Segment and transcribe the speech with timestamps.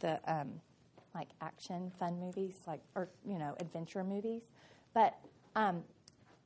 [0.00, 0.60] the um,
[1.14, 4.42] like action fun movies, like or you know adventure movies.
[4.94, 5.14] But
[5.56, 5.82] um,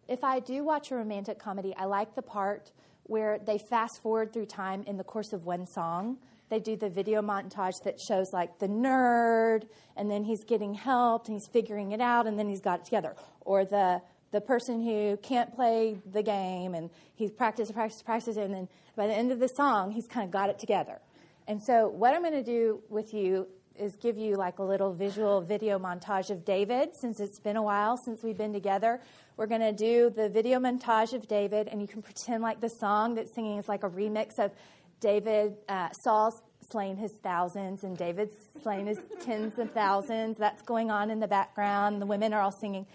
[0.08, 2.72] if I do watch a romantic comedy, I like the part
[3.04, 6.18] where they fast forward through time in the course of one song.
[6.48, 9.66] They do the video montage that shows like the nerd,
[9.96, 12.84] and then he's getting help, and he's figuring it out, and then he's got it
[12.84, 13.16] together.
[13.40, 18.52] Or the the person who can't play the game, and he's practiced, practiced, practiced, and
[18.52, 21.00] then by the end of the song, he's kind of got it together.
[21.48, 24.92] And so, what I'm going to do with you is give you like a little
[24.92, 29.00] visual video montage of David since it's been a while since we've been together.
[29.36, 32.68] We're going to do the video montage of David, and you can pretend like the
[32.68, 34.52] song that's singing is like a remix of
[35.00, 40.36] David, uh, Saul's slain his thousands, and David's slain his tens of thousands.
[40.38, 42.00] That's going on in the background.
[42.00, 42.86] The women are all singing.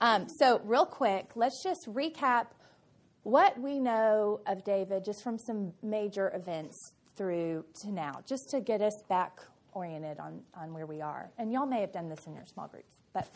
[0.00, 2.46] Um, so, real quick, let's just recap
[3.22, 6.92] what we know of David just from some major events
[7.22, 9.38] through to now, just to get us back
[9.74, 11.30] oriented on, on where we are.
[11.38, 13.28] And y'all may have done this in your small groups, but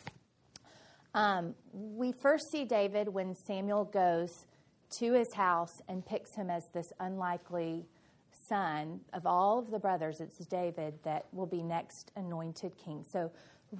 [1.14, 4.46] um, we first see David when Samuel goes
[4.98, 7.86] to his house and picks him as this unlikely
[8.48, 10.20] son of all of the brothers.
[10.20, 13.04] It's David that will be next anointed king.
[13.08, 13.30] So,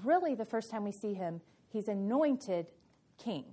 [0.05, 2.67] really, the first time we see him, he's anointed
[3.19, 3.45] king,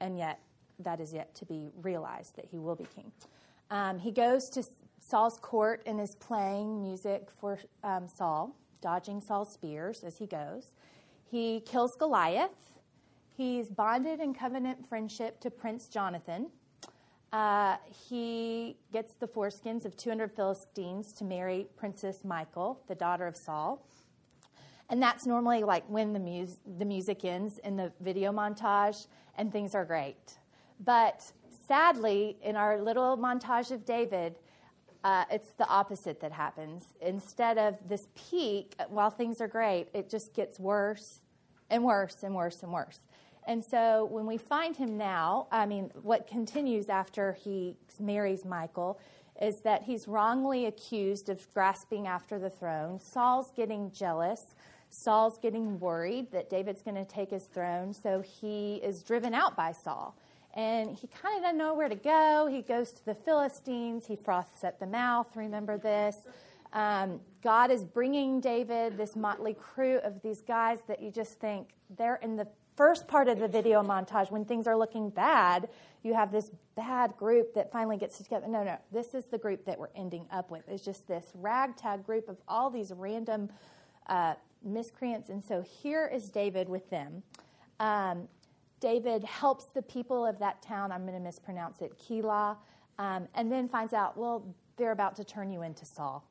[0.00, 0.40] and yet
[0.80, 3.12] that is yet to be realized that he will be king.
[3.70, 4.64] Um, he goes to
[5.04, 10.72] Saul's court and is playing music for um, Saul, dodging Saul's spears as he goes.
[11.28, 12.50] He kills Goliath.
[13.36, 16.50] He's bonded in covenant friendship to Prince Jonathan.
[17.32, 17.76] Uh,
[18.08, 23.84] he gets the foreskins of 200 Philistines to marry Princess Michal, the daughter of Saul.
[24.88, 29.06] And that's normally like when the, mus- the music ends in the video montage
[29.36, 30.34] and things are great.
[30.84, 31.32] But
[31.66, 34.38] sadly, in our little montage of David,
[35.04, 36.94] uh, it's the opposite that happens.
[37.00, 41.20] Instead of this peak, while things are great, it just gets worse
[41.70, 43.00] and worse and worse and worse.
[43.46, 49.00] And so when we find him now, I mean, what continues after he marries Michael
[49.40, 53.00] is that he's wrongly accused of grasping after the throne.
[53.00, 54.54] Saul's getting jealous.
[54.90, 59.56] Saul's getting worried that David's going to take his throne, so he is driven out
[59.56, 60.14] by Saul
[60.54, 62.48] and he kind of doesn't know where to go.
[62.50, 64.06] He goes to the Philistines.
[64.06, 65.28] He froths at the mouth.
[65.34, 66.16] Remember this.
[66.72, 71.68] Um, God is bringing David this motley crew of these guys that you just think
[71.96, 72.46] they're in the
[72.76, 75.68] first part of the video montage when things are looking bad.
[76.02, 78.46] You have this bad group that finally gets together.
[78.48, 80.62] No, no, this is the group that we're ending up with.
[80.68, 83.50] It's just this ragtag group of all these random
[84.06, 84.34] uh,
[84.64, 85.28] miscreants.
[85.28, 87.22] And so here is David with them.
[87.78, 88.28] Um,
[88.82, 92.56] David helps the people of that town, I'm going to mispronounce it, Keilah,
[92.98, 94.44] um, and then finds out, well,
[94.76, 96.28] they're about to turn you into Saul.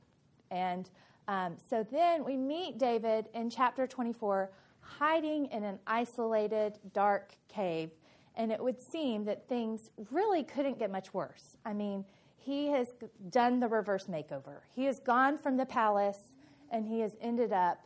[0.52, 0.90] And
[1.30, 4.52] um, so then we meet David in chapter 24,
[4.82, 7.92] hiding in an isolated, dark cave.
[8.36, 11.56] And it would seem that things really couldn't get much worse.
[11.66, 12.04] I mean,
[12.36, 12.90] he has
[13.30, 14.60] done the reverse makeover.
[14.76, 16.36] He has gone from the palace
[16.70, 17.86] and he has ended up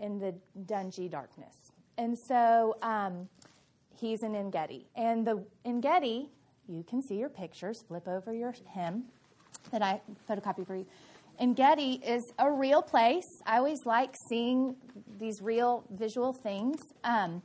[0.00, 0.34] in the
[0.66, 1.70] dungy darkness.
[1.96, 3.28] And so um,
[4.00, 4.86] he's an Engedi.
[4.96, 6.30] And the Engedi,
[6.68, 9.04] you can see your pictures, flip over your hymn
[9.70, 10.86] that I photocopied for you.
[11.38, 13.24] Engedi is a real place.
[13.46, 14.76] I always like seeing
[15.18, 16.76] these real visual things.
[17.02, 17.42] Um,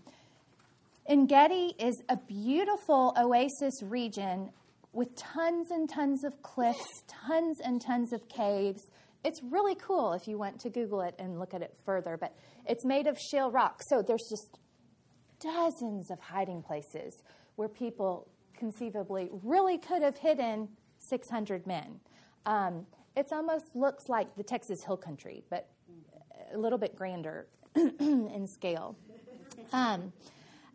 [1.07, 4.49] Engedi is a beautiful oasis region
[4.91, 8.81] with tons and tons of cliffs, tons and tons of caves.
[9.23, 12.35] It's really cool if you want to Google it and look at it further, but
[12.65, 13.81] it's made of shale rock.
[13.87, 14.57] So there's just
[15.39, 17.23] dozens of hiding places
[17.55, 20.69] where people conceivably really could have hidden
[20.99, 21.99] 600 men.
[22.45, 22.85] Um,
[23.15, 25.69] it almost looks like the Texas Hill Country, but
[26.53, 28.95] a little bit grander in scale.
[29.73, 30.11] Um,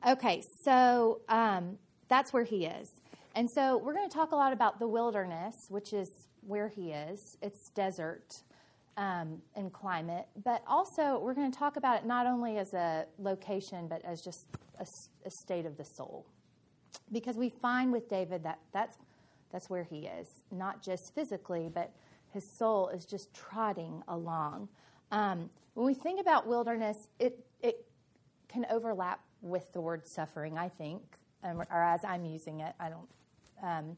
[0.06, 1.78] okay, so um,
[2.08, 3.00] that's where he is.
[3.34, 6.10] And so we're going to talk a lot about the wilderness, which is
[6.46, 7.36] where he is.
[7.42, 8.42] It's desert
[9.00, 13.06] um, and climate, but also we're going to talk about it not only as a
[13.18, 14.46] location, but as just
[14.78, 14.86] a,
[15.24, 16.26] a state of the soul.
[17.10, 18.98] Because we find with David that that's,
[19.50, 21.94] that's where he is, not just physically, but
[22.28, 24.68] his soul is just trotting along.
[25.10, 27.86] Um, when we think about wilderness, it, it
[28.48, 31.00] can overlap with the word suffering, I think,
[31.42, 32.74] um, or as I'm using it.
[32.78, 33.08] I don't.
[33.62, 33.96] Um,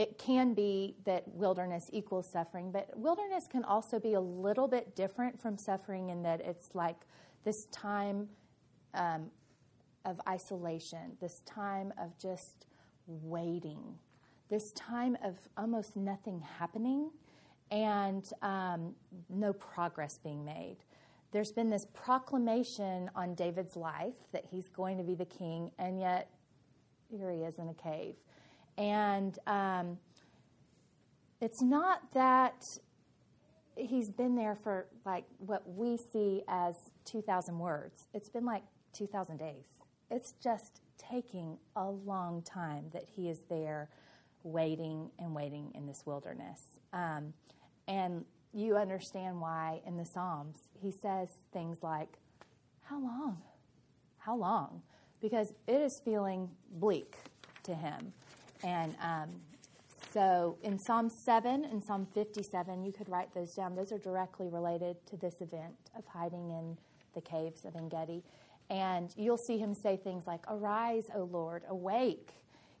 [0.00, 4.96] it can be that wilderness equals suffering, but wilderness can also be a little bit
[4.96, 6.96] different from suffering in that it's like
[7.44, 8.26] this time
[8.94, 9.30] um,
[10.06, 12.64] of isolation, this time of just
[13.06, 13.94] waiting,
[14.48, 17.10] this time of almost nothing happening
[17.70, 18.94] and um,
[19.28, 20.78] no progress being made.
[21.30, 26.00] there's been this proclamation on David's life that he's going to be the king, and
[26.00, 26.30] yet
[27.10, 28.14] here he is in a cave.
[28.80, 29.98] And um,
[31.42, 32.64] it's not that
[33.76, 38.62] he's been there for like what we see as 2,000 words, it's been like
[38.94, 39.66] 2,000 days.
[40.10, 43.90] It's just taking a long time that he is there
[44.44, 46.78] waiting and waiting in this wilderness.
[46.94, 47.34] Um,
[47.86, 48.24] and
[48.54, 52.08] you understand why in the Psalms he says things like,
[52.84, 53.42] How long?
[54.16, 54.82] How long?
[55.20, 57.16] Because it is feeling bleak
[57.64, 58.14] to him.
[58.62, 59.28] And um,
[60.12, 63.76] so in Psalm 7 and Psalm 57, you could write those down.
[63.76, 66.76] Those are directly related to this event of hiding in
[67.14, 68.22] the caves of En Gedi.
[68.70, 72.30] And you'll see him say things like, Arise, O Lord, awake.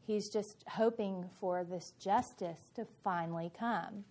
[0.06, 4.04] He's just hoping for this justice to finally come.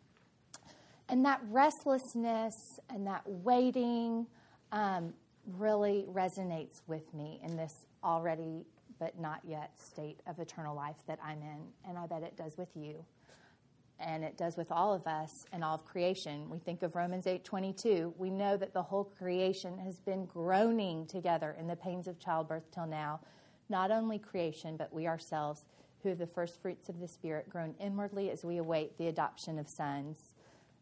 [1.09, 4.27] And that restlessness and that waiting
[4.71, 5.13] um,
[5.57, 7.73] really resonates with me in this
[8.03, 8.65] already
[8.99, 11.59] but not yet state of eternal life that I'm in.
[11.87, 13.05] And I bet it does with you.
[13.99, 16.49] And it does with all of us and all of creation.
[16.49, 18.13] We think of Romans 8:22.
[18.17, 22.71] We know that the whole creation has been groaning together in the pains of childbirth
[22.71, 23.19] till now.
[23.67, 25.65] Not only creation, but we ourselves,
[26.01, 29.59] who have the first fruits of the Spirit, groan inwardly as we await the adoption
[29.59, 30.33] of sons,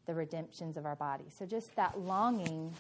[0.06, 1.36] the redemptions of our bodies.
[1.38, 2.76] So just that longing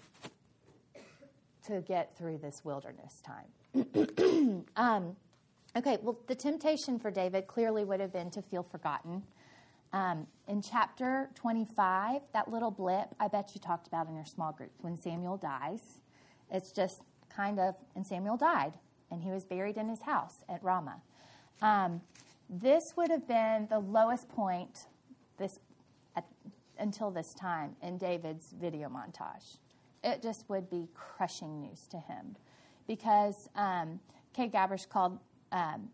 [1.67, 4.65] to get through this wilderness time.
[4.75, 5.15] um,
[5.75, 9.23] Okay, well, the temptation for David clearly would have been to feel forgotten.
[9.93, 14.51] Um, in chapter 25, that little blip I bet you talked about in your small
[14.51, 15.99] groups when Samuel dies.
[16.51, 18.73] It's just kind of, and Samuel died,
[19.11, 21.01] and he was buried in his house at Ramah.
[21.61, 22.01] Um,
[22.49, 24.87] this would have been the lowest point
[25.37, 25.59] this
[26.15, 26.25] at,
[26.79, 29.57] until this time in David's video montage.
[30.03, 32.35] It just would be crushing news to him
[32.87, 33.99] because um,
[34.33, 35.19] Kay Gabrish called
[35.51, 35.89] um,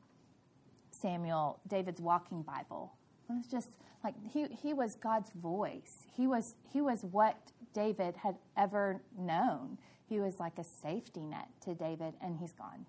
[0.92, 2.94] Samuel, David's walking Bible.
[3.30, 3.70] It was just
[4.04, 6.08] like he, he was God's voice.
[6.16, 7.38] He was, he was what
[7.74, 9.78] David had ever known.
[10.08, 12.86] He was like a safety net to David, and he's gone.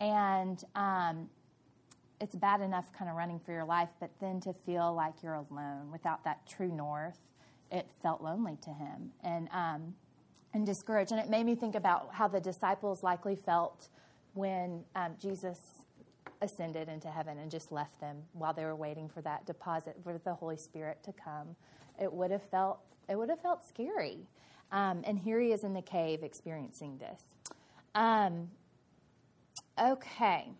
[0.00, 1.28] And um,
[2.20, 5.34] it's bad enough kind of running for your life, but then to feel like you're
[5.34, 7.18] alone without that true north,
[7.70, 9.94] it felt lonely to him and, um,
[10.54, 11.12] and discouraged.
[11.12, 13.88] And it made me think about how the disciples likely felt
[14.34, 15.58] when um, Jesus
[16.40, 20.18] ascended into heaven and just left them while they were waiting for that deposit for
[20.18, 21.56] the Holy Spirit to come.
[22.00, 24.28] It would have felt it would have felt scary.
[24.70, 27.22] Um, and here he is in the cave experiencing this.
[27.94, 28.50] Um,
[29.80, 30.50] okay.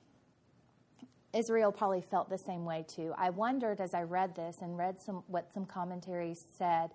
[1.34, 3.12] Israel probably felt the same way too.
[3.18, 6.90] I wondered as I read this and read some what some commentaries said,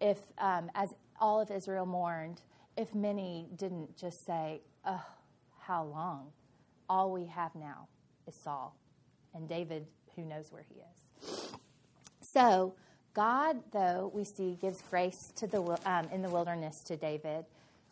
[0.00, 2.40] if um, as all of Israel mourned,
[2.76, 5.04] if many didn't just say, "Oh,
[5.60, 6.32] how long?
[6.88, 7.88] All we have now
[8.26, 8.76] is Saul,
[9.34, 9.86] and David,
[10.16, 11.52] who knows where he is.
[12.20, 12.74] So,
[13.14, 17.44] God, though, we see gives grace to the um, in the wilderness to David.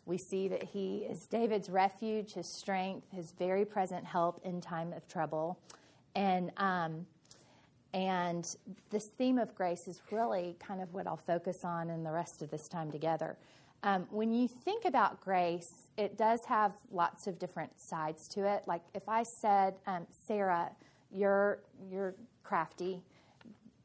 [0.05, 4.91] We see that he is David's refuge, his strength, his very present help in time
[4.91, 5.57] of trouble,
[6.13, 7.05] and um,
[7.93, 8.55] and
[8.89, 12.41] this theme of grace is really kind of what I'll focus on in the rest
[12.41, 13.37] of this time together.
[13.83, 18.63] Um, when you think about grace, it does have lots of different sides to it.
[18.65, 20.71] Like if I said, um, Sarah,
[21.11, 21.59] you're
[21.89, 23.01] you're crafty.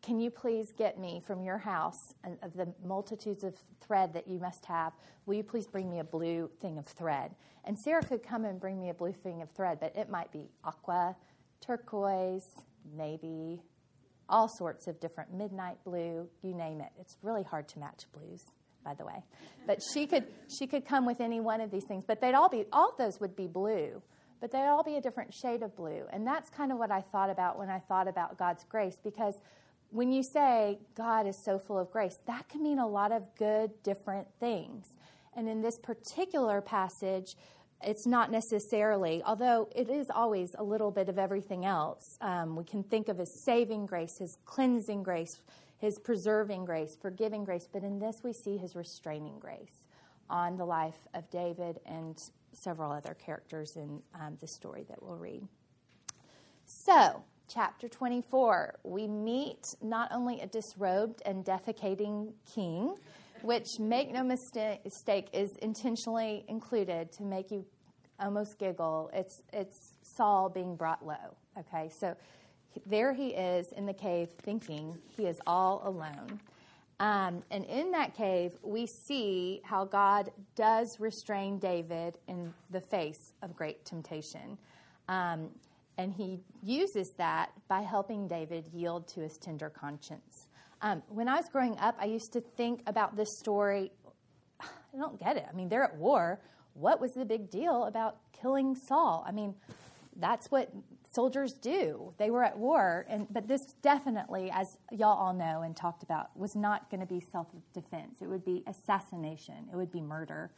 [0.00, 4.27] Can you please get me from your house and of the multitudes of thread that
[4.27, 4.93] you must have?
[5.27, 7.35] Will you please bring me a blue thing of thread?
[7.65, 10.33] And Sarah could come and bring me a blue thing of thread, but it might
[10.33, 11.17] be aqua,
[11.61, 12.62] turquoise,
[12.97, 13.61] navy,
[14.29, 16.93] all sorts of different midnight blue, you name it.
[16.99, 18.45] It's really hard to match blues
[18.85, 19.23] by the way.
[19.66, 22.49] But she could she could come with any one of these things, but they'd all
[22.49, 24.02] be all those would be blue,
[24.40, 26.04] but they'd all be a different shade of blue.
[26.12, 29.35] And that's kind of what I thought about when I thought about God's grace because
[29.90, 33.23] when you say God is so full of grace, that can mean a lot of
[33.38, 34.87] good different things.
[35.35, 37.37] And in this particular passage,
[37.82, 42.18] it's not necessarily, although it is always a little bit of everything else.
[42.20, 45.40] Um, we can think of his saving grace, his cleansing grace,
[45.78, 49.87] his preserving grace, forgiving grace, but in this we see his restraining grace
[50.28, 52.18] on the life of David and
[52.52, 55.47] several other characters in um, the story that we'll read.
[56.64, 62.94] So, chapter 24, we meet not only a disrobed and defecating king,
[63.42, 67.64] which, make no mistake, is intentionally included to make you
[68.20, 69.11] almost giggle.
[69.14, 71.37] It's, it's Saul being brought low.
[71.58, 72.14] Okay, so
[72.87, 76.41] there he is in the cave thinking he is all alone.
[77.01, 83.33] Um, and in that cave, we see how God does restrain David in the face
[83.43, 84.59] of great temptation.
[85.09, 85.51] Um,
[85.97, 90.49] and he uses that by helping David yield to his tender conscience.
[90.81, 93.93] Um, when I was growing up, I used to think about this story.
[94.61, 95.47] I don't get it.
[95.51, 96.41] I mean, they're at war.
[96.75, 99.25] What was the big deal about killing Saul?
[99.27, 99.55] I mean,
[100.17, 100.71] that's what
[101.11, 102.12] soldiers do.
[102.19, 106.37] They were at war, and but this definitely, as y'all all know and talked about,
[106.37, 108.19] was not going to be self-defense.
[108.21, 109.69] It would be assassination.
[109.73, 110.50] It would be murder.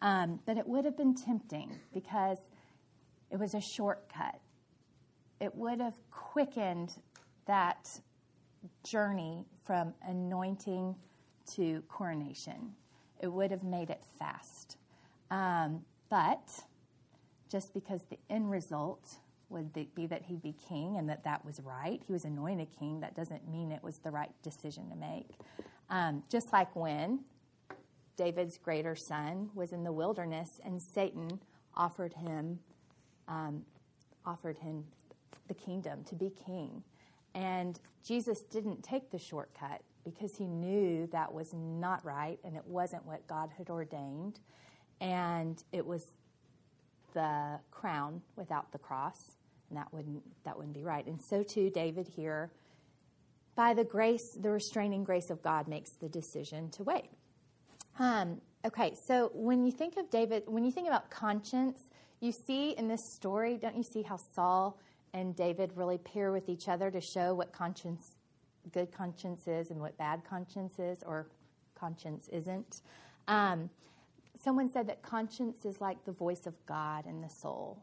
[0.00, 2.38] Um, but it would have been tempting because
[3.30, 4.40] it was a shortcut.
[5.40, 6.94] It would have quickened
[7.46, 7.88] that
[8.84, 10.94] journey from anointing
[11.54, 12.72] to coronation.
[13.20, 14.76] It would have made it fast.
[15.30, 16.64] Um, but
[17.50, 19.16] just because the end result
[19.50, 22.00] would be that he'd be king and that that was right.
[22.06, 23.00] He was anointed king.
[23.00, 25.30] That doesn't mean it was the right decision to make.
[25.90, 27.20] Um, just like when
[28.16, 31.40] David's greater son was in the wilderness and Satan
[31.74, 32.58] offered him
[33.28, 33.62] um,
[34.24, 34.84] offered him
[35.48, 36.82] the kingdom to be king,
[37.34, 42.66] and Jesus didn't take the shortcut because he knew that was not right and it
[42.66, 44.40] wasn't what God had ordained,
[45.00, 46.06] and it was
[47.14, 49.37] the crown without the cross
[49.68, 51.06] and that wouldn't that wouldn't be right.
[51.06, 52.50] And so too, David here,
[53.54, 57.10] by the grace, the restraining grace of God, makes the decision to wait.
[57.98, 61.80] Um, okay, so when you think of David, when you think about conscience,
[62.20, 64.78] you see in this story, don't you see how Saul
[65.14, 68.12] and David really pair with each other to show what conscience,
[68.72, 71.28] good conscience is, and what bad conscience is, or
[71.74, 72.82] conscience isn't.
[73.26, 73.70] Um,
[74.40, 77.82] someone said that conscience is like the voice of God in the soul.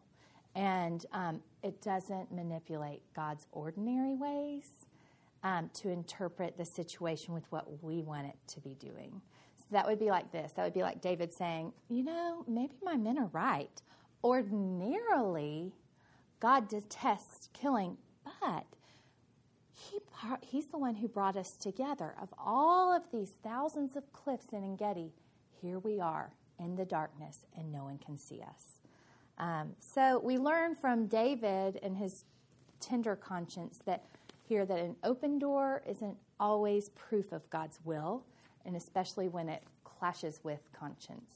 [0.55, 4.85] And um, it doesn't manipulate God's ordinary ways
[5.43, 9.21] um, to interpret the situation with what we want it to be doing.
[9.57, 12.73] So that would be like this that would be like David saying, You know, maybe
[12.83, 13.81] my men are right.
[14.23, 15.73] Ordinarily,
[16.39, 18.65] God detests killing, but
[19.71, 19.99] he,
[20.41, 22.15] he's the one who brought us together.
[22.21, 25.13] Of all of these thousands of cliffs in Engedi,
[25.61, 28.84] here we are in the darkness, and no one can see us.
[29.37, 32.23] Um, so we learn from David and his
[32.79, 34.05] tender conscience that
[34.47, 38.23] here that an open door isn't always proof of God's will,
[38.65, 41.31] and especially when it clashes with conscience.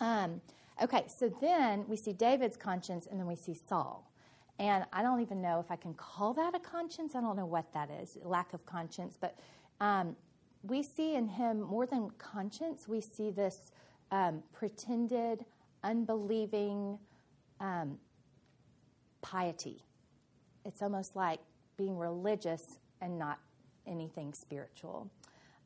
[0.00, 0.40] Um,
[0.82, 4.10] okay, so then we see David's conscience, and then we see Saul.
[4.58, 7.16] And I don't even know if I can call that a conscience.
[7.16, 9.16] I don't know what that is, lack of conscience.
[9.20, 9.36] But
[9.80, 10.14] um,
[10.62, 13.72] we see in him more than conscience, we see this
[14.12, 15.44] um, pretended
[15.84, 16.98] unbelieving
[17.60, 17.98] um,
[19.22, 19.84] piety.
[20.64, 21.40] It's almost like
[21.76, 23.38] being religious and not
[23.86, 25.10] anything spiritual.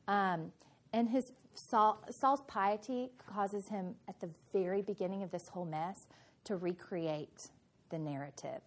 [0.07, 0.51] Um,
[0.93, 6.07] and his Saul, Saul's piety causes him at the very beginning of this whole mess
[6.45, 7.49] to recreate
[7.89, 8.61] the narrative.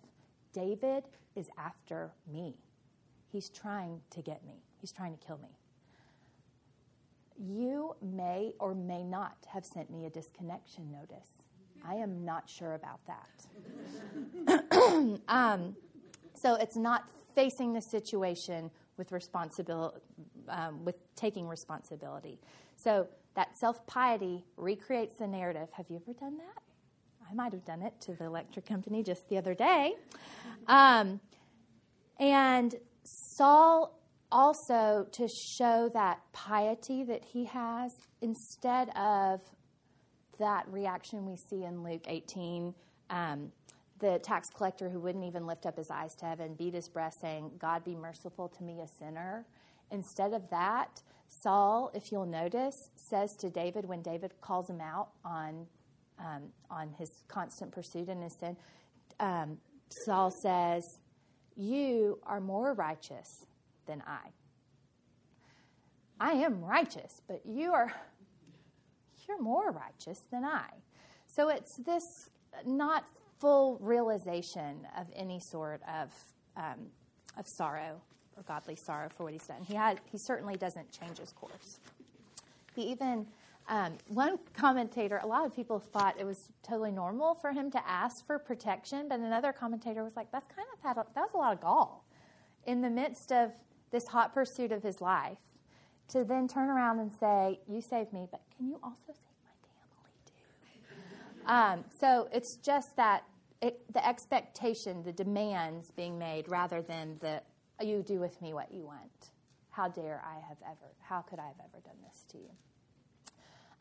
[0.52, 1.04] David
[1.36, 2.54] is after me.
[3.30, 4.62] He's trying to get me.
[4.80, 5.56] He's trying to kill me.
[7.38, 11.41] You may or may not have sent me a disconnection notice.
[11.86, 13.46] I am not sure about that.
[15.28, 15.76] um,
[16.34, 19.98] so it's not facing the situation with responsibility,
[20.48, 22.38] um, with taking responsibility.
[22.76, 25.68] So that self piety recreates the narrative.
[25.72, 26.62] Have you ever done that?
[27.30, 29.94] I might have done it to the electric company just the other day.
[30.66, 31.20] Um,
[32.18, 32.74] and
[33.04, 33.98] Saul
[34.30, 39.40] also to show that piety that he has instead of
[40.42, 42.74] that reaction we see in Luke 18.
[43.10, 43.52] Um,
[44.00, 47.20] the tax collector who wouldn't even lift up his eyes to heaven beat his breast,
[47.20, 49.46] saying, God be merciful to me, a sinner.
[49.92, 55.10] Instead of that, Saul, if you'll notice, says to David when David calls him out
[55.24, 55.66] on,
[56.18, 58.56] um, on his constant pursuit in his sin,
[59.20, 59.58] um,
[59.90, 60.98] Saul says,
[61.56, 63.46] You are more righteous
[63.86, 64.30] than I.
[66.18, 67.92] I am righteous, but you are
[69.26, 70.68] you're more righteous than I.
[71.26, 72.30] So it's this
[72.66, 73.06] not
[73.38, 76.10] full realization of any sort of
[76.56, 76.86] um,
[77.38, 78.00] of sorrow
[78.36, 79.62] or godly sorrow for what he's done.
[79.62, 81.80] He had he certainly doesn't change his course.
[82.74, 83.26] He even
[83.68, 87.88] um, one commentator, a lot of people thought it was totally normal for him to
[87.88, 91.30] ask for protection, but another commentator was like, "That's kind of had a, that was
[91.34, 92.04] a lot of gall
[92.66, 93.52] in the midst of
[93.90, 95.38] this hot pursuit of his life."
[96.12, 99.54] To then turn around and say, You saved me, but can you also save my
[99.86, 100.22] family
[101.36, 101.46] too?
[101.46, 103.24] Um, so it's just that
[103.60, 107.42] it, the expectation, the demands being made rather than the
[107.80, 109.30] you do with me what you want.
[109.70, 112.50] How dare I have ever, how could I have ever done this to you?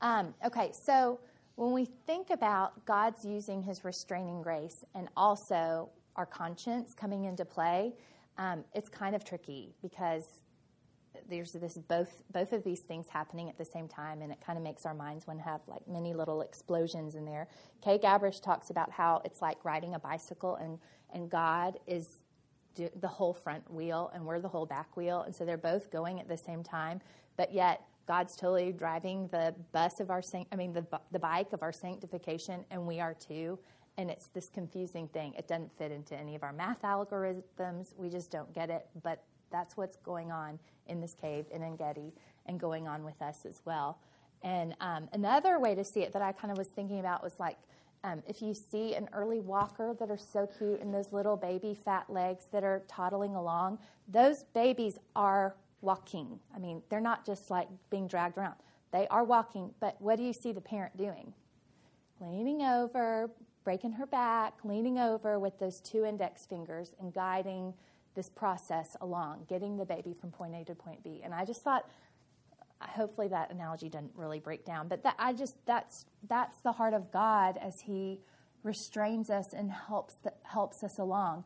[0.01, 1.19] Um, okay, so
[1.55, 7.45] when we think about God's using his restraining grace and also our conscience coming into
[7.45, 7.93] play,
[8.37, 10.41] um, it's kind of tricky because
[11.31, 14.57] there's this both both of these things happening at the same time, and it kind
[14.57, 17.47] of makes our minds want to have like many little explosions in there.
[17.81, 20.77] Kay Gabrish talks about how it's like riding a bicycle, and
[21.13, 22.19] and God is
[22.75, 26.19] the whole front wheel, and we're the whole back wheel, and so they're both going
[26.19, 27.01] at the same time,
[27.35, 30.21] but yet God's totally driving the bus of our
[30.51, 33.57] I mean the the bike of our sanctification, and we are too.
[33.97, 35.33] And it's this confusing thing.
[35.37, 37.93] It doesn't fit into any of our math algorithms.
[37.97, 38.87] We just don't get it.
[39.03, 42.13] But that's what's going on in this cave in Engedi
[42.45, 43.99] and going on with us as well.
[44.43, 47.39] And um, another way to see it that I kind of was thinking about was
[47.39, 47.57] like
[48.03, 51.77] um, if you see an early walker that are so cute and those little baby
[51.85, 53.77] fat legs that are toddling along,
[54.07, 56.39] those babies are walking.
[56.55, 58.55] I mean, they're not just like being dragged around.
[58.91, 61.33] They are walking, but what do you see the parent doing?
[62.19, 63.29] Leaning over,
[63.63, 67.73] breaking her back, leaning over with those two index fingers and guiding
[68.15, 71.21] this process along, getting the baby from point A to point B.
[71.23, 71.89] And I just thought,
[72.81, 76.93] hopefully that analogy doesn't really break down, but that I just that's that's the heart
[76.93, 78.19] of God as He
[78.63, 81.43] restrains us and helps the, helps us along.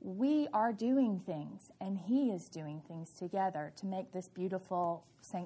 [0.00, 5.04] We are doing things, and He is doing things together to make this beautiful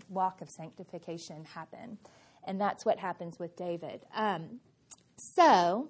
[0.08, 1.98] walk of sanctification happen.
[2.46, 4.04] And that's what happens with David.
[4.14, 4.60] Um,
[5.16, 5.88] so,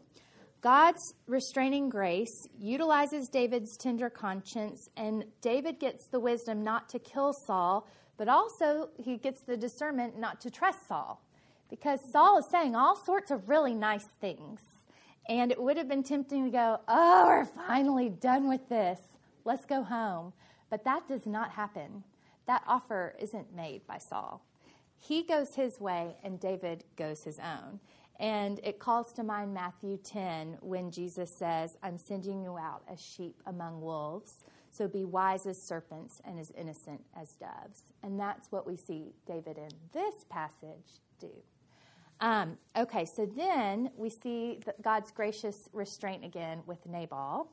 [0.64, 7.34] God's restraining grace utilizes David's tender conscience, and David gets the wisdom not to kill
[7.34, 11.22] Saul, but also he gets the discernment not to trust Saul.
[11.68, 14.60] Because Saul is saying all sorts of really nice things.
[15.28, 19.00] And it would have been tempting to go, Oh, we're finally done with this.
[19.44, 20.32] Let's go home.
[20.70, 22.04] But that does not happen.
[22.46, 24.42] That offer isn't made by Saul.
[24.96, 27.80] He goes his way, and David goes his own.
[28.20, 33.00] And it calls to mind Matthew 10 when Jesus says, I'm sending you out as
[33.00, 34.44] sheep among wolves.
[34.70, 37.82] So be wise as serpents and as innocent as doves.
[38.02, 41.30] And that's what we see David in this passage do.
[42.20, 47.50] Um, okay, so then we see God's gracious restraint again with Nabal.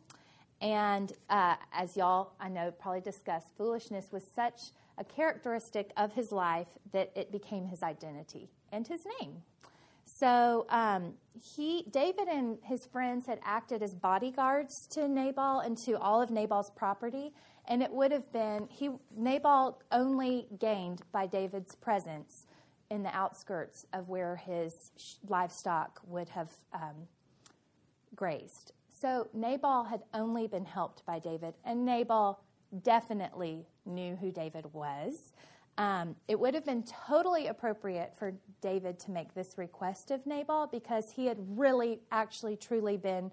[0.61, 6.31] And uh, as y'all, I know, probably discussed, foolishness was such a characteristic of his
[6.31, 9.41] life that it became his identity and his name.
[10.03, 15.97] So um, he, David and his friends had acted as bodyguards to Nabal and to
[15.99, 17.33] all of Nabal's property,
[17.67, 22.45] and it would have been he Nabal only gained by David's presence
[22.89, 24.91] in the outskirts of where his
[25.27, 27.07] livestock would have um,
[28.15, 28.73] grazed.
[28.89, 32.41] So Nabal had only been helped by David, and Nabal
[32.83, 35.33] definitely knew who David was.
[35.81, 40.67] Um, it would have been totally appropriate for David to make this request of Nabal
[40.67, 43.31] because he had really, actually, truly been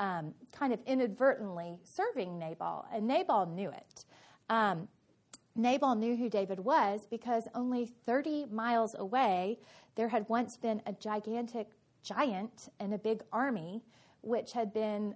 [0.00, 4.06] um, kind of inadvertently serving Nabal, and Nabal knew it.
[4.50, 4.88] Um,
[5.54, 9.60] Nabal knew who David was because only 30 miles away
[9.94, 11.68] there had once been a gigantic
[12.02, 13.84] giant and a big army
[14.22, 15.14] which had been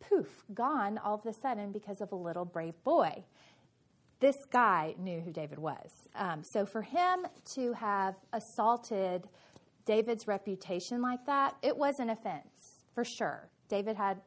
[0.00, 3.22] poof, gone all of a sudden because of a little brave boy
[4.20, 6.08] this guy knew who David was.
[6.14, 9.28] Um, so for him to have assaulted
[9.84, 13.48] David's reputation like that, it was an offense, for sure.
[13.68, 14.20] David had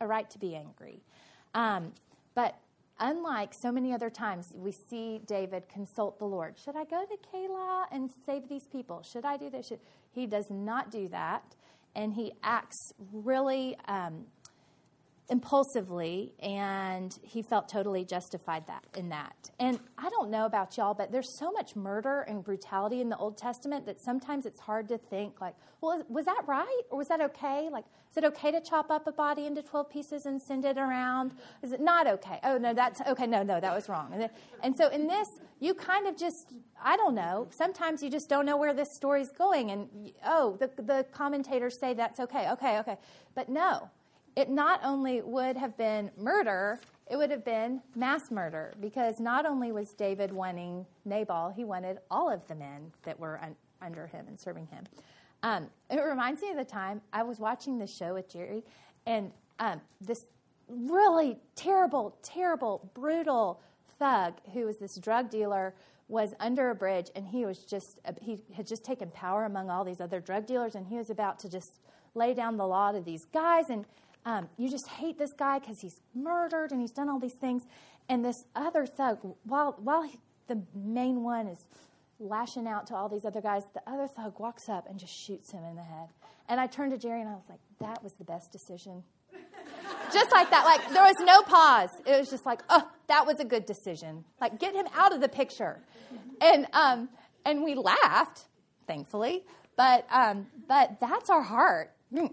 [0.00, 1.02] a right to be angry.
[1.54, 1.92] Um,
[2.34, 2.56] but
[3.00, 6.58] unlike so many other times, we see David consult the Lord.
[6.58, 9.02] Should I go to Keilah and save these people?
[9.02, 9.68] Should I do this?
[9.68, 9.80] Should...
[10.12, 11.54] He does not do that.
[11.96, 14.26] And he acts really um,
[15.30, 19.50] impulsively and he felt totally justified that in that.
[19.58, 23.16] And i don't know about y'all but there's so much murder and brutality in the
[23.16, 27.08] old testament that sometimes it's hard to think like well was that right or was
[27.08, 27.68] that okay?
[27.70, 30.76] Like is it okay to chop up a body into 12 pieces and send it
[30.76, 31.32] around?
[31.62, 32.38] Is it not okay?
[32.44, 34.10] Oh no that's okay no no that was wrong.
[34.12, 34.30] And, then,
[34.62, 38.44] and so in this you kind of just i don't know sometimes you just don't
[38.44, 39.88] know where this story's going and
[40.26, 42.98] oh the, the commentators say that's okay okay okay.
[43.34, 43.90] But no
[44.36, 49.46] it not only would have been murder, it would have been mass murder because not
[49.46, 54.06] only was David wanting Nabal, he wanted all of the men that were un- under
[54.06, 54.84] him and serving him.
[55.42, 58.64] Um, it reminds me of the time I was watching the show with Jerry,
[59.06, 60.24] and um, this
[60.68, 63.60] really terrible, terrible, brutal
[63.98, 65.74] thug who was this drug dealer
[66.08, 69.84] was under a bridge, and he was just he had just taken power among all
[69.84, 71.80] these other drug dealers, and he was about to just
[72.14, 73.84] lay down the law to these guys and
[74.24, 77.64] um, you just hate this guy because he's murdered and he's done all these things.
[78.08, 81.64] And this other thug, while, while he, the main one is
[82.18, 85.50] lashing out to all these other guys, the other thug walks up and just shoots
[85.50, 86.08] him in the head.
[86.48, 89.02] And I turned to Jerry and I was like, that was the best decision.
[90.12, 90.64] just like that.
[90.64, 91.90] Like, there was no pause.
[92.06, 94.24] It was just like, oh, that was a good decision.
[94.40, 95.80] Like, get him out of the picture.
[96.40, 97.08] And, um,
[97.44, 98.46] and we laughed,
[98.86, 99.44] thankfully.
[99.76, 101.92] But, um, but that's our heart.
[102.12, 102.32] Mm.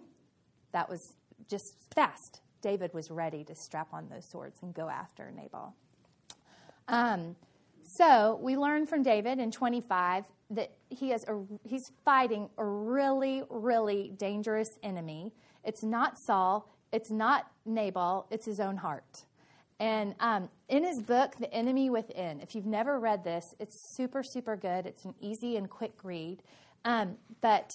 [0.74, 1.14] That was
[1.52, 2.42] just fast.
[2.62, 5.76] David was ready to strap on those swords and go after Nabal.
[6.88, 7.36] Um,
[7.84, 13.44] so we learn from David in 25 that he has a, he's fighting a really,
[13.50, 15.34] really dangerous enemy.
[15.64, 19.26] It's not Saul, it's not Nabal, it's his own heart.
[19.80, 24.22] And um, in his book, The Enemy Within, if you've never read this, it's super,
[24.22, 24.86] super good.
[24.86, 26.44] It's an easy and quick read.
[26.86, 27.72] Um, but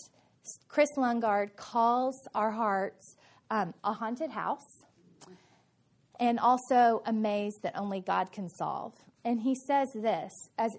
[0.68, 3.16] Kris Lundgaard calls our hearts
[3.50, 4.84] um, a haunted house
[6.18, 8.94] and also a maze that only God can solve.
[9.24, 10.76] And he says this as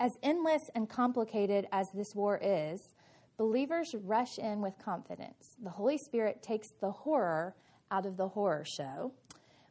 [0.00, 2.94] as endless and complicated as this war is,
[3.36, 5.56] believers rush in with confidence.
[5.62, 7.54] The Holy Spirit takes the horror
[7.90, 9.12] out of the horror show.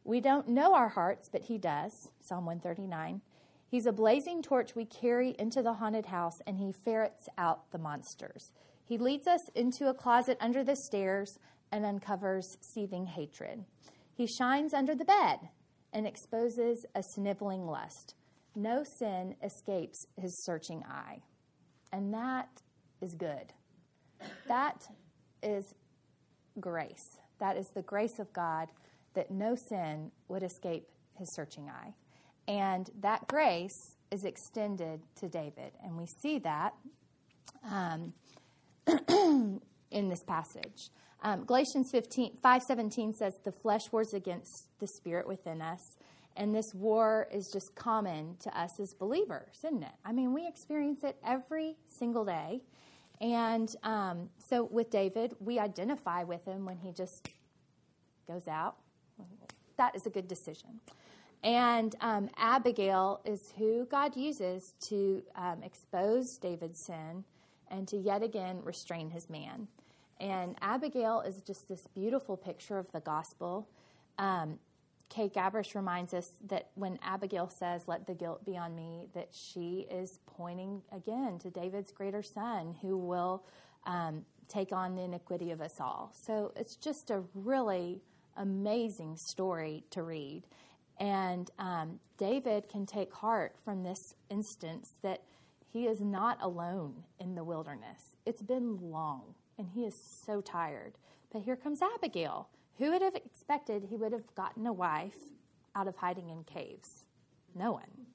[0.02, 2.10] We don't know our hearts, but He does.
[2.20, 3.20] Psalm 139.
[3.70, 7.78] He's a blazing torch we carry into the haunted house, and He ferrets out the
[7.78, 8.52] monsters.
[8.84, 11.38] He leads us into a closet under the stairs
[11.74, 13.64] and uncovers seething hatred.
[14.14, 15.40] He shines under the bed
[15.92, 18.14] and exposes a sniveling lust.
[18.54, 21.18] No sin escapes his searching eye.
[21.92, 22.48] And that
[23.00, 23.52] is good.
[24.46, 24.86] That
[25.42, 25.74] is
[26.60, 27.18] grace.
[27.40, 28.68] That is the grace of God
[29.14, 30.86] that no sin would escape
[31.18, 31.92] his searching eye.
[32.46, 35.72] And that grace is extended to David.
[35.82, 36.74] And we see that
[37.68, 38.12] um,
[39.94, 40.90] in this passage.
[41.22, 45.96] Um, Galatians 15, 5.17 says, the flesh wars against the spirit within us.
[46.36, 49.92] And this war is just common to us as believers, isn't it?
[50.04, 52.60] I mean, we experience it every single day.
[53.20, 57.28] And um, so with David, we identify with him when he just
[58.26, 58.76] goes out.
[59.76, 60.80] That is a good decision.
[61.44, 67.24] And um, Abigail is who God uses to um, expose David's sin
[67.70, 69.68] and to yet again restrain his man.
[70.24, 73.68] And Abigail is just this beautiful picture of the gospel.
[74.16, 74.58] Um,
[75.10, 79.28] Kay Gabrish reminds us that when Abigail says, Let the guilt be on me, that
[79.32, 83.44] she is pointing again to David's greater son who will
[83.84, 86.14] um, take on the iniquity of us all.
[86.18, 88.00] So it's just a really
[88.38, 90.44] amazing story to read.
[90.98, 95.22] And um, David can take heart from this instance that
[95.70, 98.16] he is not alone in the wilderness.
[98.24, 100.94] It's been long, and he is so tired.
[101.32, 102.48] But here comes Abigail.
[102.78, 105.16] Who would have expected he would have gotten a wife
[105.74, 107.06] out of hiding in caves?
[107.54, 108.06] No one.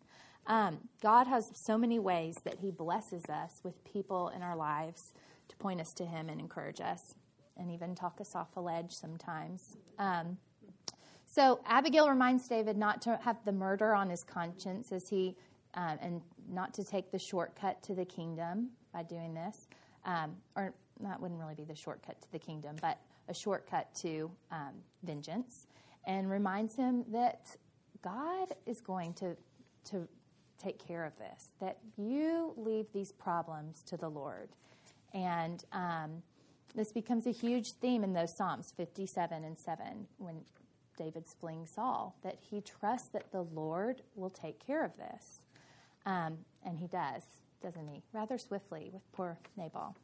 [0.47, 5.13] Um, God has so many ways that he blesses us with people in our lives
[5.47, 7.13] to point us to him and encourage us
[7.58, 9.78] and even talk us off a ledge sometimes.
[9.99, 10.38] Um,
[11.25, 15.36] so Abigail reminds David not to have the murder on his conscience as he
[15.75, 16.21] um, and
[16.52, 19.67] not to take the shortcut to the kingdom by doing this,
[20.06, 24.31] um, or that wouldn't really be the shortcut to the kingdom, but a shortcut to
[24.51, 25.67] um, vengeance,
[26.05, 27.55] and reminds him that
[28.01, 29.35] God is going to
[29.91, 30.07] to
[30.62, 31.51] take care of this.
[31.59, 34.49] That you leave these problems to the Lord,
[35.13, 36.23] and um,
[36.75, 40.41] this becomes a huge theme in those Psalms 57 and 7 when
[40.97, 45.39] David's fleeing Saul, that he trusts that the Lord will take care of this.
[46.05, 47.23] Um, and he does,
[47.63, 48.03] doesn't he?
[48.13, 49.95] Rather swiftly with poor Nabal.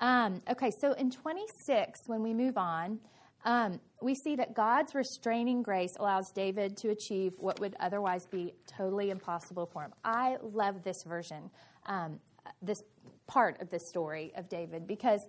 [0.00, 2.98] Um, okay, so in 26, when we move on,
[3.44, 8.54] um, we see that God's restraining grace allows David to achieve what would otherwise be
[8.66, 9.92] totally impossible for him.
[10.04, 11.50] I love this version,
[11.86, 12.18] um,
[12.62, 12.82] this
[13.26, 15.28] part of the story of David, because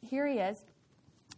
[0.00, 0.64] here he is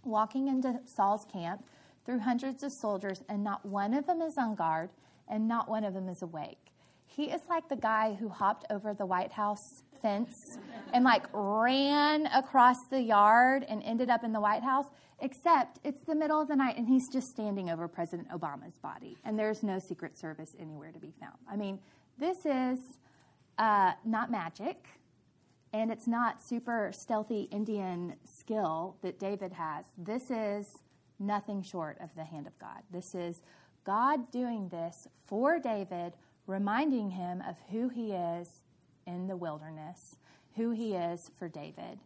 [0.05, 1.65] walking into Saul's camp
[2.05, 4.91] through hundreds of soldiers, and not one of them is on guard,
[5.29, 6.73] and not one of them is awake.
[7.07, 10.59] He is like the guy who hopped over the White House fence
[10.93, 14.87] and like ran across the yard and ended up in the White House,
[15.21, 19.17] except it's the middle of the night and he's just standing over President Obama's body,
[19.25, 21.37] and there's no Secret Service anywhere to be found.
[21.51, 21.79] I mean,
[22.19, 22.79] this is
[23.59, 24.87] uh, not magic
[25.73, 29.85] and it's not super stealthy Indian skill that David has.
[29.99, 30.79] This is
[31.19, 32.83] nothing short of the hand of God.
[32.91, 33.43] This is
[33.85, 36.15] God doing this for David,
[36.47, 38.63] reminding him of who he is
[39.09, 40.17] in the wilderness,
[40.55, 41.99] who he is for David.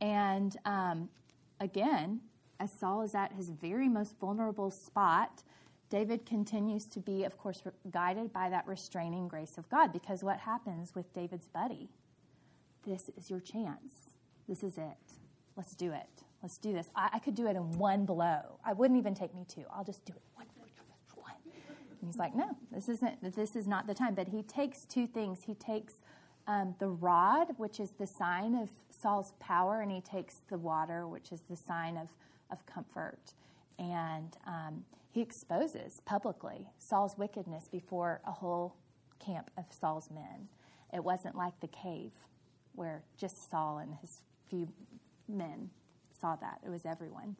[0.00, 1.08] And um,
[1.58, 2.20] again,
[2.60, 5.42] as Saul is at his very most vulnerable spot,
[5.88, 10.38] David continues to be, of course, guided by that restraining grace of God because what
[10.38, 11.88] happens with David's buddy?
[12.86, 14.14] This is your chance.
[14.48, 14.96] This is it.
[15.56, 16.24] Let's do it.
[16.42, 16.88] Let's do this.
[16.94, 18.58] I, I could do it in one blow.
[18.64, 19.64] I wouldn't even take me two.
[19.74, 20.46] I'll just do it one,
[21.16, 21.34] one.
[22.00, 23.34] And he's like, no, this isn't.
[23.34, 24.14] This is not the time.
[24.14, 25.40] But he takes two things.
[25.44, 25.94] He takes
[26.50, 31.06] um, the rod, which is the sign of Saul's power, and he takes the water,
[31.06, 32.08] which is the sign of
[32.50, 33.34] of comfort.
[33.78, 38.74] And um, he exposes publicly Saul's wickedness before a whole
[39.24, 40.48] camp of Saul's men.
[40.92, 42.12] It wasn't like the cave
[42.74, 44.68] where just Saul and his few
[45.28, 45.70] men
[46.20, 47.36] saw that, it was everyone.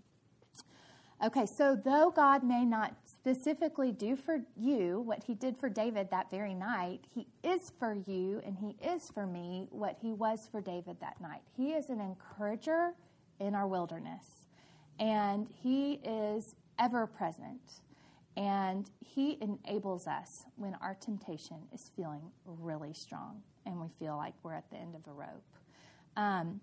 [1.25, 6.09] Okay, so though God may not specifically do for you what he did for David
[6.11, 10.49] that very night, he is for you and he is for me what he was
[10.51, 11.43] for David that night.
[11.55, 12.95] He is an encourager
[13.39, 14.25] in our wilderness,
[14.99, 17.83] and he is ever present.
[18.39, 24.33] And he enables us when our temptation is feeling really strong and we feel like
[24.43, 25.43] we're at the end of a rope.
[26.17, 26.61] Um,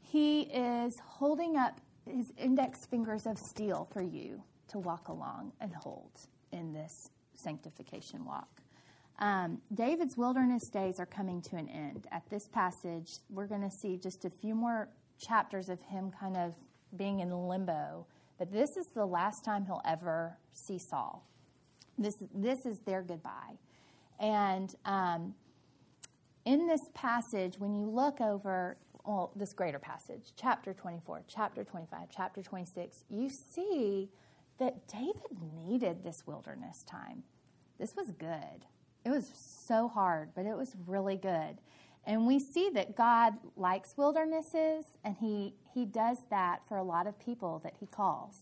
[0.00, 5.74] he is holding up his index fingers of steel for you to walk along and
[5.74, 6.10] hold
[6.52, 8.48] in this sanctification walk.
[9.18, 12.06] Um, David's wilderness days are coming to an end.
[12.12, 16.36] At this passage, we're going to see just a few more chapters of him kind
[16.36, 16.54] of
[16.96, 18.06] being in limbo
[18.38, 21.24] but this is the last time he'll ever see Saul.
[21.98, 23.58] This, this is their goodbye.
[24.20, 25.34] And um,
[26.44, 32.08] in this passage, when you look over well, this greater passage, chapter 24, chapter 25,
[32.14, 34.08] chapter 26, you see
[34.58, 37.24] that David needed this wilderness time.
[37.78, 38.66] This was good.
[39.04, 41.58] It was so hard, but it was really good.
[42.06, 47.06] And we see that God likes wildernesses, and he, he does that for a lot
[47.06, 48.38] of people that he calls.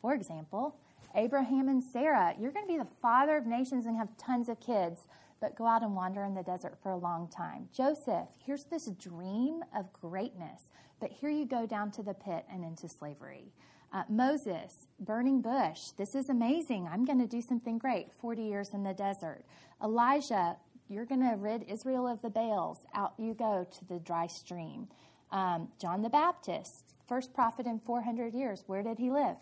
[0.00, 0.76] For example,
[1.14, 4.60] Abraham and Sarah, you're going to be the father of nations and have tons of
[4.60, 5.06] kids,
[5.40, 7.68] but go out and wander in the desert for a long time.
[7.76, 12.64] Joseph, here's this dream of greatness, but here you go down to the pit and
[12.64, 13.52] into slavery.
[13.92, 15.90] Uh, Moses, burning bush.
[15.98, 16.88] This is amazing.
[16.90, 18.10] I'm going to do something great.
[18.22, 19.44] 40 years in the desert.
[19.84, 20.56] Elijah,
[20.88, 22.78] you're going to rid Israel of the Baals.
[22.94, 24.88] Out you go to the dry stream.
[25.30, 28.64] Um, John the Baptist, first prophet in 400 years.
[28.66, 29.36] Where did he live?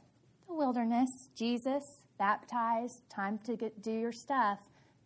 [0.48, 1.28] The wilderness.
[1.36, 4.58] Jesus, baptized, time to get, do your stuff.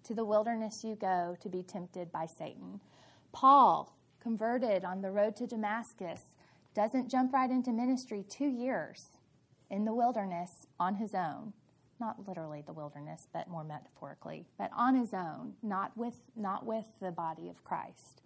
[0.04, 2.80] To the wilderness you go to be tempted by Satan.
[3.32, 6.22] Paul, converted on the road to Damascus,
[6.74, 9.08] doesn't jump right into ministry two years
[9.74, 11.52] in the wilderness on his own
[12.00, 16.84] not literally the wilderness, but more metaphorically, but on his own, not with not with
[17.00, 18.22] the body of Christ.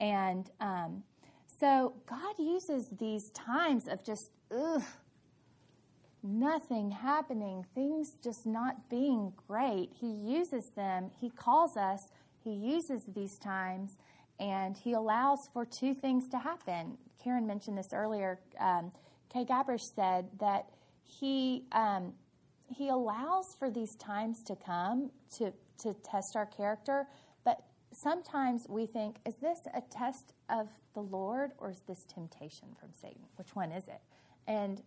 [0.00, 1.02] And um,
[1.60, 4.82] so God uses these times of just ugh,
[6.22, 9.90] nothing happening, things just not being great.
[10.00, 11.10] He uses them.
[11.20, 12.04] He calls us.
[12.44, 13.98] He uses these times,
[14.38, 16.96] and he allows for two things to happen.
[17.22, 18.38] Karen mentioned this earlier.
[18.60, 18.92] Um,
[19.32, 20.70] Kay Gabrish said that
[21.08, 22.12] he um,
[22.68, 27.06] he allows for these times to come to, to test our character,
[27.44, 32.68] but sometimes we think, is this a test of the Lord or is this temptation
[32.78, 33.22] from Satan?
[33.36, 34.00] Which one is it?
[34.46, 34.82] And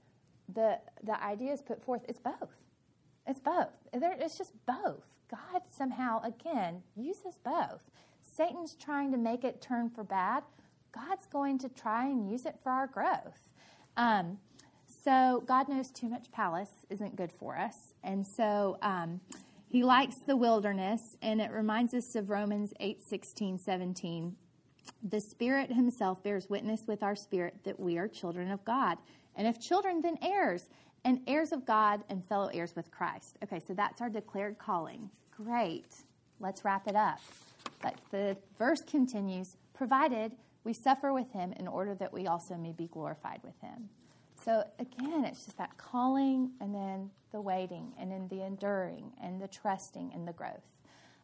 [0.53, 2.49] the, the idea is put forth, it's both.
[3.27, 3.69] It's both.
[3.93, 5.05] It's just both.
[5.29, 7.81] God somehow, again, uses both.
[8.21, 10.43] Satan's trying to make it turn for bad.
[10.91, 13.49] God's going to try and use it for our growth.
[13.97, 14.39] Um,
[15.03, 17.93] so God knows too much palace isn't good for us.
[18.03, 19.21] And so um,
[19.67, 24.35] he likes the wilderness, and it reminds us of Romans 8 16, 17.
[25.03, 28.97] The Spirit Himself bears witness with our spirit that we are children of God.
[29.35, 30.67] And if children, then heirs,
[31.03, 33.37] and heirs of God and fellow heirs with Christ.
[33.43, 35.09] Okay, so that's our declared calling.
[35.31, 35.87] Great.
[36.39, 37.19] Let's wrap it up.
[37.81, 40.33] But the verse continues provided
[40.63, 43.89] we suffer with Him in order that we also may be glorified with Him.
[44.43, 49.39] So again, it's just that calling and then the waiting and then the enduring and
[49.39, 50.65] the trusting and the growth.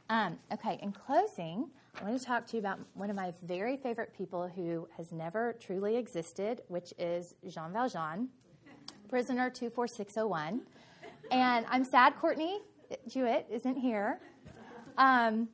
[0.10, 3.76] Um, okay, in closing, I want to talk to you about one of my very
[3.76, 8.30] favorite people who has never truly existed, which is Jean Valjean,
[9.10, 10.62] prisoner 24601.
[11.32, 12.62] And I'm sad Courtney
[13.08, 14.20] Jewett isn't here.
[14.98, 15.50] Um,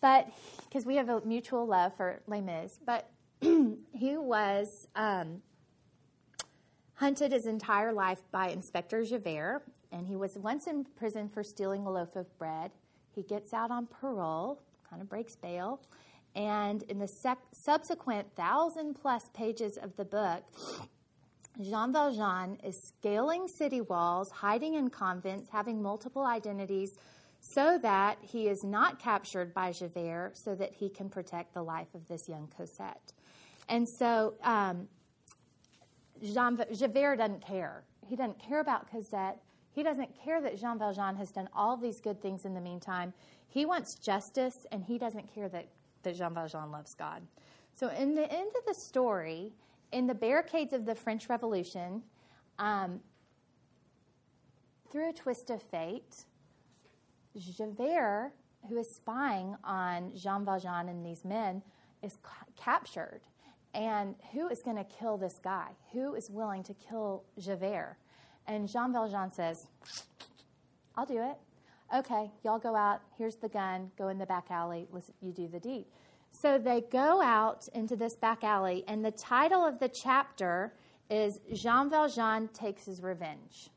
[0.00, 0.28] but
[0.64, 5.42] because we have a mutual love for Les Mis, but he was um,
[6.94, 11.86] hunted his entire life by Inspector Javert, and he was once in prison for stealing
[11.86, 12.70] a loaf of bread.
[13.14, 15.80] He gets out on parole, kind of breaks bail,
[16.34, 20.42] and in the sec- subsequent thousand plus pages of the book,
[21.60, 26.96] Jean Valjean is scaling city walls, hiding in convents, having multiple identities,
[27.40, 31.88] so that he is not captured by Javert, so that he can protect the life
[31.94, 33.12] of this young Cosette.
[33.68, 34.88] And so um,
[36.22, 37.84] Jean Javert doesn't care.
[38.06, 39.42] He doesn't care about Cosette.
[39.72, 43.12] He doesn't care that Jean Valjean has done all these good things in the meantime.
[43.48, 45.68] He wants justice, and he doesn't care that,
[46.02, 47.22] that Jean Valjean loves God.
[47.74, 49.52] So, in the end of the story,
[49.92, 52.02] in the barricades of the French Revolution,
[52.58, 53.00] um,
[54.90, 56.26] through a twist of fate,
[57.36, 58.32] Javert,
[58.68, 61.62] who is spying on Jean Valjean and these men,
[62.02, 63.22] is ca- captured.
[63.74, 65.68] And who is going to kill this guy?
[65.92, 67.96] Who is willing to kill Javert?
[68.46, 69.66] And Jean Valjean says,
[70.96, 71.36] I'll do it.
[71.94, 73.00] Okay, y'all go out.
[73.16, 73.90] Here's the gun.
[73.96, 74.88] Go in the back alley.
[75.20, 75.86] You do the deed.
[76.30, 80.72] So they go out into this back alley, and the title of the chapter
[81.10, 83.68] is Jean Valjean Takes His Revenge.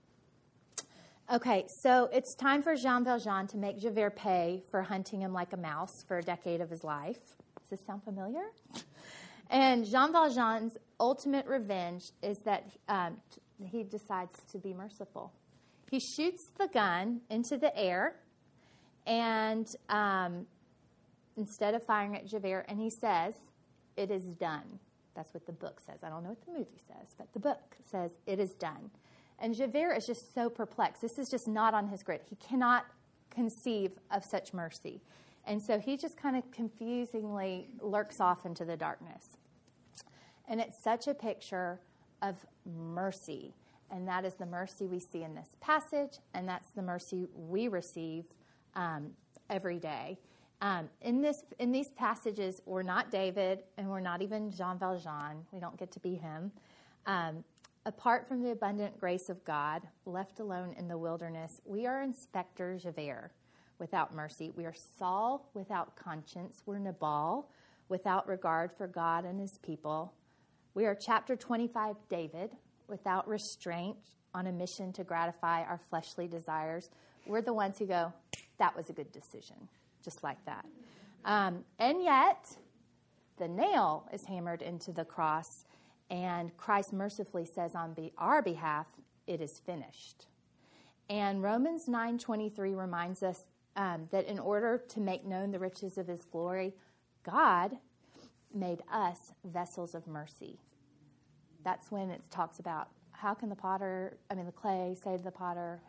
[1.33, 5.51] Okay, so it's time for Jean Valjean to make Javert pay for hunting him like
[5.53, 7.19] a mouse for a decade of his life.
[7.59, 8.43] Does this sound familiar?
[9.49, 13.17] And Jean Valjean's ultimate revenge is that um,
[13.63, 15.31] he decides to be merciful.
[15.91, 18.15] He shoots the gun into the air,
[19.05, 20.47] and um,
[21.37, 23.35] instead of firing at Javert, and he says,
[23.95, 24.79] It is done.
[25.15, 25.99] That's what the book says.
[26.03, 28.89] I don't know what the movie says, but the book says, It is done.
[29.39, 31.01] And Javert is just so perplexed.
[31.01, 32.21] This is just not on his grid.
[32.29, 32.85] He cannot
[33.29, 35.01] conceive of such mercy.
[35.47, 39.37] And so he just kind of confusingly lurks off into the darkness.
[40.47, 41.79] And it's such a picture
[42.21, 43.53] of mercy.
[43.91, 47.67] And that is the mercy we see in this passage, and that's the mercy we
[47.67, 48.25] receive
[48.75, 49.11] um,
[49.49, 50.17] every day.
[50.61, 55.45] Um, in this in these passages, we're not David, and we're not even Jean Valjean.
[55.51, 56.51] We don't get to be him.
[57.05, 57.43] Um,
[57.85, 62.79] apart from the abundant grace of God, left alone in the wilderness, we are Inspector
[62.81, 63.31] Javert
[63.79, 64.51] without mercy.
[64.55, 66.61] We are Saul without conscience.
[66.65, 67.49] We're Nabal
[67.89, 70.13] without regard for God and his people.
[70.73, 72.51] We are chapter 25 David
[72.87, 73.97] without restraint
[74.33, 76.89] on a mission to gratify our fleshly desires.
[77.25, 78.13] We're the ones who go,
[78.57, 79.55] that was a good decision
[80.05, 80.65] just like that.
[81.25, 82.55] Um, and yet,
[83.37, 85.65] the nail is hammered into the cross,
[86.11, 88.85] and Christ mercifully says on be- our behalf,
[89.25, 90.27] "It is finished."
[91.09, 93.43] And Romans nine twenty three reminds us
[93.75, 96.73] um, that in order to make known the riches of His glory,
[97.23, 97.77] God
[98.53, 100.59] made us vessels of mercy.
[101.63, 105.23] That's when it talks about how can the potter, I mean the clay, say to
[105.23, 105.81] the potter,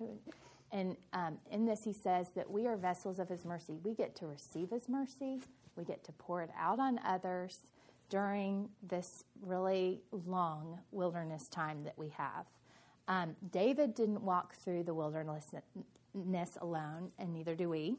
[0.72, 3.79] and um, in this, he says that we are vessels of his mercy.
[3.85, 5.40] We get to receive his mercy,
[5.77, 7.61] we get to pour it out on others
[8.09, 12.46] during this really long wilderness time that we have.
[13.09, 15.46] Um, David didn't walk through the wilderness
[16.61, 17.96] alone, and neither do we.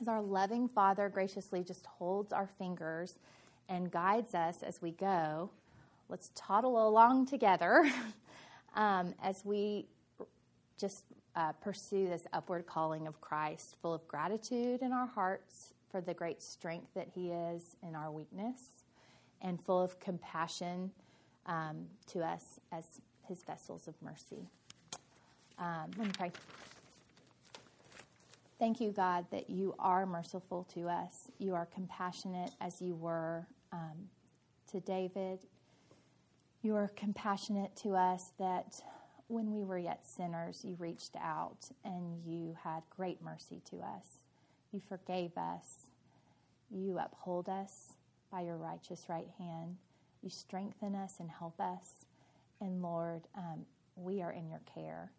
[0.00, 3.18] As our loving Father graciously just holds our fingers
[3.68, 5.50] and guides us as we go,
[6.08, 7.90] let's toddle along together
[8.74, 9.86] um, as we
[10.78, 11.04] just
[11.36, 16.14] uh, pursue this upward calling of Christ, full of gratitude in our hearts for the
[16.14, 18.60] great strength that He is in our weakness,
[19.40, 20.90] and full of compassion
[21.46, 22.84] um, to us as
[23.26, 24.48] His vessels of mercy.
[25.58, 26.32] Um, let me pray.
[28.58, 31.30] Thank you, God, that you are merciful to us.
[31.38, 34.08] You are compassionate as you were um,
[34.72, 35.40] to David.
[36.62, 38.82] You are compassionate to us that
[39.28, 44.18] when we were yet sinners, you reached out and you had great mercy to us.
[44.72, 45.86] You forgave us.
[46.70, 47.94] You uphold us
[48.32, 49.76] by your righteous right hand.
[50.22, 52.06] You strengthen us and help us.
[52.60, 55.12] And Lord, um, we are in your care.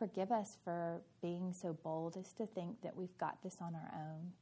[0.00, 3.92] Forgive us for being so bold as to think that we've got this on our
[3.94, 4.32] own.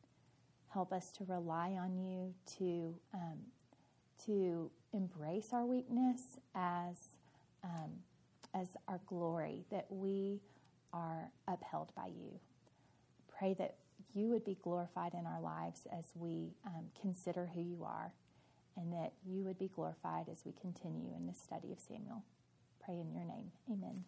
[0.72, 3.38] Help us to rely on you to um,
[4.24, 6.96] to embrace our weakness as
[7.64, 7.90] um,
[8.54, 10.40] as our glory, that we
[10.92, 12.38] are upheld by you.
[13.36, 13.74] Pray that
[14.14, 18.12] you would be glorified in our lives as we um, consider who you are,
[18.76, 22.22] and that you would be glorified as we continue in the study of Samuel.
[22.84, 23.50] Pray in your name.
[23.68, 24.04] Amen.